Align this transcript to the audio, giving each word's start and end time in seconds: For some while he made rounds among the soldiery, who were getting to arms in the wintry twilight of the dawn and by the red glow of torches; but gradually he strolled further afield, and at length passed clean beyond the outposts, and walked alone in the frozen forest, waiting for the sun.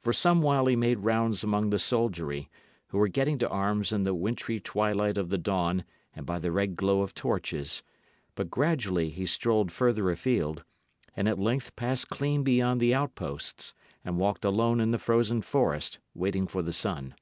For 0.00 0.12
some 0.12 0.42
while 0.42 0.66
he 0.66 0.74
made 0.74 1.04
rounds 1.04 1.44
among 1.44 1.70
the 1.70 1.78
soldiery, 1.78 2.50
who 2.88 2.98
were 2.98 3.06
getting 3.06 3.38
to 3.38 3.48
arms 3.48 3.92
in 3.92 4.02
the 4.02 4.12
wintry 4.12 4.58
twilight 4.58 5.16
of 5.16 5.28
the 5.30 5.38
dawn 5.38 5.84
and 6.16 6.26
by 6.26 6.40
the 6.40 6.50
red 6.50 6.74
glow 6.74 7.02
of 7.02 7.14
torches; 7.14 7.84
but 8.34 8.50
gradually 8.50 9.08
he 9.10 9.24
strolled 9.24 9.70
further 9.70 10.10
afield, 10.10 10.64
and 11.14 11.28
at 11.28 11.38
length 11.38 11.76
passed 11.76 12.08
clean 12.08 12.42
beyond 12.42 12.80
the 12.80 12.92
outposts, 12.92 13.72
and 14.04 14.18
walked 14.18 14.44
alone 14.44 14.80
in 14.80 14.90
the 14.90 14.98
frozen 14.98 15.42
forest, 15.42 16.00
waiting 16.12 16.48
for 16.48 16.62
the 16.62 16.72
sun. 16.72 17.14